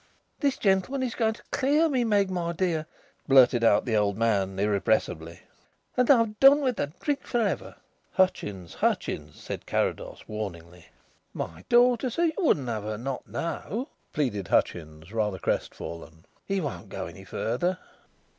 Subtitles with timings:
[0.39, 2.87] "This gentleman is going to clear me, Meg, my dear,"
[3.27, 5.41] blurted out the old man irrepressibly.
[5.95, 7.75] "And I've done with the drink for ever."
[8.13, 8.73] "Hutchins!
[8.73, 10.87] Hutchins!" said Carrados warningly.
[11.35, 16.25] "My daughter, sir; you wouldn't have her not know?" pleaded Hutchins, rather crest fallen.
[16.47, 17.77] "It won't go any further."